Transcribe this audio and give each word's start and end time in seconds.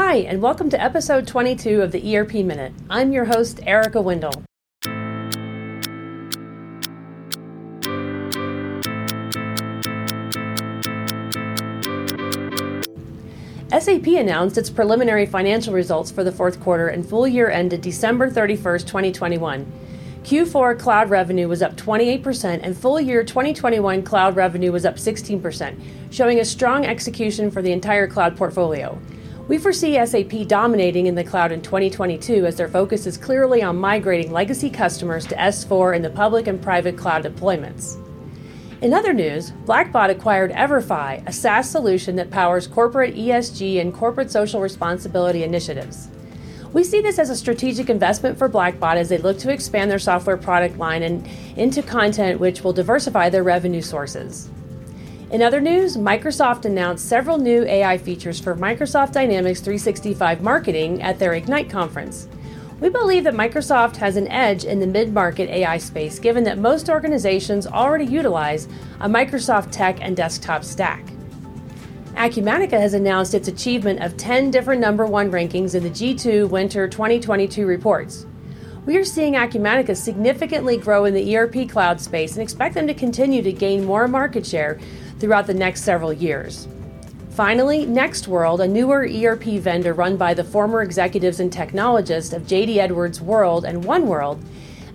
Hi, 0.00 0.18
and 0.18 0.40
welcome 0.40 0.70
to 0.70 0.80
episode 0.80 1.26
22 1.26 1.82
of 1.82 1.90
the 1.90 2.16
ERP 2.16 2.34
Minute. 2.34 2.72
I'm 2.88 3.10
your 3.10 3.24
host, 3.24 3.58
Erica 3.66 4.00
Wendell. 4.00 4.44
SAP 13.76 14.06
announced 14.06 14.56
its 14.56 14.70
preliminary 14.70 15.26
financial 15.26 15.74
results 15.74 16.12
for 16.12 16.22
the 16.22 16.30
fourth 16.30 16.60
quarter 16.60 16.86
and 16.86 17.04
full 17.04 17.26
year 17.26 17.50
ended 17.50 17.80
December 17.80 18.30
31st, 18.30 18.86
2021. 18.86 19.66
Q4 20.22 20.78
cloud 20.78 21.10
revenue 21.10 21.48
was 21.48 21.60
up 21.60 21.74
28% 21.74 22.60
and 22.62 22.78
full 22.78 23.00
year 23.00 23.24
2021 23.24 24.04
cloud 24.04 24.36
revenue 24.36 24.70
was 24.70 24.86
up 24.86 24.94
16%, 24.94 25.76
showing 26.12 26.38
a 26.38 26.44
strong 26.44 26.86
execution 26.86 27.50
for 27.50 27.62
the 27.62 27.72
entire 27.72 28.06
cloud 28.06 28.36
portfolio. 28.36 28.96
We 29.48 29.56
foresee 29.56 29.94
SAP 30.04 30.46
dominating 30.46 31.06
in 31.06 31.14
the 31.14 31.24
cloud 31.24 31.52
in 31.52 31.62
2022 31.62 32.44
as 32.44 32.56
their 32.56 32.68
focus 32.68 33.06
is 33.06 33.16
clearly 33.16 33.62
on 33.62 33.78
migrating 33.78 34.30
legacy 34.30 34.68
customers 34.68 35.24
to 35.24 35.34
S4 35.36 35.96
in 35.96 36.02
the 36.02 36.10
public 36.10 36.46
and 36.46 36.60
private 36.60 36.98
cloud 36.98 37.24
deployments. 37.24 37.96
In 38.82 38.92
other 38.92 39.14
news, 39.14 39.52
Blackbaud 39.64 40.10
acquired 40.10 40.52
Everfi, 40.52 41.26
a 41.26 41.32
SaaS 41.32 41.70
solution 41.70 42.14
that 42.16 42.30
powers 42.30 42.66
corporate 42.66 43.14
ESG 43.14 43.80
and 43.80 43.94
corporate 43.94 44.30
social 44.30 44.60
responsibility 44.60 45.42
initiatives. 45.42 46.08
We 46.74 46.84
see 46.84 47.00
this 47.00 47.18
as 47.18 47.30
a 47.30 47.36
strategic 47.36 47.88
investment 47.88 48.36
for 48.36 48.50
Blackbaud 48.50 48.96
as 48.96 49.08
they 49.08 49.16
look 49.16 49.38
to 49.38 49.50
expand 49.50 49.90
their 49.90 49.98
software 49.98 50.36
product 50.36 50.76
line 50.76 51.02
and 51.02 51.26
into 51.56 51.82
content 51.82 52.38
which 52.38 52.62
will 52.62 52.74
diversify 52.74 53.30
their 53.30 53.44
revenue 53.44 53.80
sources. 53.80 54.50
In 55.30 55.42
other 55.42 55.60
news, 55.60 55.98
Microsoft 55.98 56.64
announced 56.64 57.06
several 57.06 57.36
new 57.36 57.62
AI 57.64 57.98
features 57.98 58.40
for 58.40 58.56
Microsoft 58.56 59.12
Dynamics 59.12 59.60
365 59.60 60.40
marketing 60.40 61.02
at 61.02 61.18
their 61.18 61.34
Ignite 61.34 61.68
conference. 61.68 62.26
We 62.80 62.88
believe 62.88 63.24
that 63.24 63.34
Microsoft 63.34 63.96
has 63.96 64.16
an 64.16 64.28
edge 64.28 64.64
in 64.64 64.80
the 64.80 64.86
mid 64.86 65.12
market 65.12 65.50
AI 65.50 65.76
space 65.76 66.18
given 66.18 66.44
that 66.44 66.56
most 66.56 66.88
organizations 66.88 67.66
already 67.66 68.06
utilize 68.06 68.68
a 69.00 69.08
Microsoft 69.08 69.70
tech 69.70 69.98
and 70.00 70.16
desktop 70.16 70.64
stack. 70.64 71.04
Acumatica 72.14 72.80
has 72.80 72.94
announced 72.94 73.34
its 73.34 73.48
achievement 73.48 74.02
of 74.02 74.16
10 74.16 74.50
different 74.50 74.80
number 74.80 75.04
one 75.04 75.30
rankings 75.30 75.74
in 75.74 75.82
the 75.82 75.90
G2 75.90 76.48
Winter 76.48 76.88
2022 76.88 77.66
reports. 77.66 78.24
We 78.86 78.96
are 78.96 79.04
seeing 79.04 79.34
Acumatica 79.34 79.94
significantly 79.94 80.78
grow 80.78 81.04
in 81.04 81.12
the 81.12 81.36
ERP 81.36 81.68
cloud 81.68 82.00
space 82.00 82.32
and 82.32 82.42
expect 82.42 82.74
them 82.74 82.86
to 82.86 82.94
continue 82.94 83.42
to 83.42 83.52
gain 83.52 83.84
more 83.84 84.08
market 84.08 84.46
share 84.46 84.80
throughout 85.18 85.46
the 85.46 85.54
next 85.54 85.82
several 85.82 86.12
years. 86.12 86.68
Finally, 87.30 87.86
NextWorld, 87.86 88.60
a 88.60 88.66
newer 88.66 89.08
ERP 89.08 89.60
vendor 89.60 89.94
run 89.94 90.16
by 90.16 90.34
the 90.34 90.42
former 90.42 90.82
executives 90.82 91.38
and 91.38 91.52
technologists 91.52 92.32
of 92.32 92.42
JD 92.42 92.78
Edwards 92.78 93.20
World 93.20 93.64
and 93.64 93.84
OneWorld, 93.84 94.42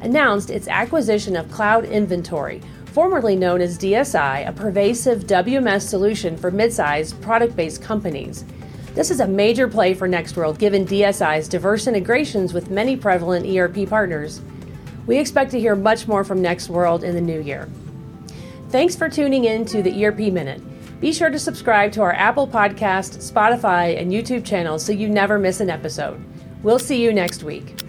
announced 0.02 0.50
its 0.50 0.68
acquisition 0.68 1.38
of 1.38 1.50
Cloud 1.50 1.86
Inventory, 1.86 2.62
formerly 2.88 3.36
known 3.36 3.62
as 3.62 3.78
DSI, 3.78 4.48
a 4.48 4.52
pervasive 4.52 5.24
WMS 5.24 5.84
solution 5.84 6.36
for 6.36 6.52
mid-sized 6.52 7.20
product-based 7.22 7.82
companies. 7.82 8.44
This 8.94 9.10
is 9.10 9.22
a 9.22 9.28
major 9.28 9.68
play 9.68 9.94
for 9.94 10.08
NextWorld 10.08 10.60
given 10.60 10.86
DSI's 10.86 11.48
diverse 11.48 11.88
integrations 11.88 12.54
with 12.54 12.70
many 12.70 12.96
prevalent 12.96 13.48
ERP 13.48 13.90
partners. 13.90 14.42
We 15.08 15.18
expect 15.18 15.52
to 15.52 15.60
hear 15.60 15.76
much 15.76 16.08
more 16.08 16.24
from 16.24 16.44
NextWorld 16.44 17.04
in 17.04 17.16
the 17.16 17.22
new 17.22 17.42
year. 17.42 17.68
Thanks 18.74 18.96
for 18.96 19.08
tuning 19.08 19.46
in 19.46 19.66
to 19.66 19.84
the 19.84 20.04
ERP 20.04 20.18
Minute. 20.34 20.60
Be 21.00 21.14
sure 21.14 21.30
to 21.30 21.38
subscribe 21.38 21.92
to 21.92 22.02
our 22.02 22.14
Apple 22.14 22.48
Podcast, 22.48 23.20
Spotify, 23.22 24.02
and 24.02 24.12
YouTube 24.12 24.44
channels 24.44 24.84
so 24.84 24.92
you 24.92 25.08
never 25.08 25.38
miss 25.38 25.60
an 25.60 25.70
episode. 25.70 26.20
We'll 26.64 26.80
see 26.80 27.00
you 27.00 27.14
next 27.14 27.44
week. 27.44 27.83